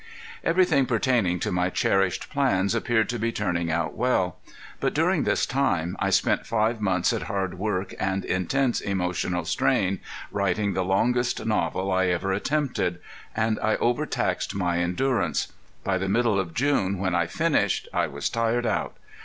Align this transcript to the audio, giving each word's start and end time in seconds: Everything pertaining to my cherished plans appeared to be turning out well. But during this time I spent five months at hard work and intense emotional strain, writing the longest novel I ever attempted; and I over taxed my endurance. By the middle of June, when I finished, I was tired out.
Everything 0.43 0.87
pertaining 0.87 1.37
to 1.39 1.51
my 1.51 1.69
cherished 1.69 2.31
plans 2.31 2.73
appeared 2.73 3.07
to 3.09 3.19
be 3.19 3.31
turning 3.31 3.69
out 3.69 3.95
well. 3.95 4.37
But 4.79 4.95
during 4.95 5.25
this 5.25 5.45
time 5.45 5.95
I 5.99 6.09
spent 6.09 6.47
five 6.47 6.81
months 6.81 7.13
at 7.13 7.21
hard 7.29 7.59
work 7.59 7.93
and 7.99 8.25
intense 8.25 8.81
emotional 8.81 9.45
strain, 9.45 9.99
writing 10.31 10.73
the 10.73 10.83
longest 10.83 11.45
novel 11.45 11.91
I 11.91 12.07
ever 12.07 12.33
attempted; 12.33 12.97
and 13.37 13.59
I 13.61 13.75
over 13.75 14.07
taxed 14.07 14.55
my 14.55 14.79
endurance. 14.79 15.53
By 15.83 15.99
the 15.99 16.09
middle 16.09 16.39
of 16.39 16.55
June, 16.55 16.97
when 16.97 17.13
I 17.13 17.27
finished, 17.27 17.87
I 17.93 18.07
was 18.07 18.27
tired 18.27 18.65
out. 18.65 18.95